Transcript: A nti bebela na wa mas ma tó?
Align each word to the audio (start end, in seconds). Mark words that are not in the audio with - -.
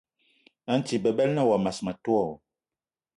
A 0.71 0.73
nti 0.79 0.93
bebela 1.03 1.33
na 1.35 1.43
wa 1.49 1.57
mas 1.65 1.77
ma 1.85 1.93
tó? 2.05 2.17